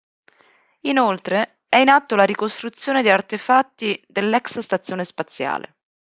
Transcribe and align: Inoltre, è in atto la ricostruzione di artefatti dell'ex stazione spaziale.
Inoltre, 0.85 1.59
è 1.69 1.75
in 1.77 1.87
atto 1.89 2.15
la 2.15 2.23
ricostruzione 2.23 3.03
di 3.03 3.11
artefatti 3.11 4.03
dell'ex 4.07 4.57
stazione 4.57 5.05
spaziale. 5.05 5.75